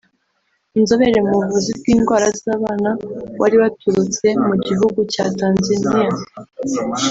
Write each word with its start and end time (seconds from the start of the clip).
inzobere 0.77 1.19
mu 1.27 1.33
buvuzi 1.39 1.71
bw’indwara 1.79 2.27
z’abana 2.43 2.89
wari 3.39 3.55
waturutse 3.61 4.27
mu 4.47 4.55
gihugu 4.65 4.99
cya 5.13 5.25
Tanzania 5.39 6.11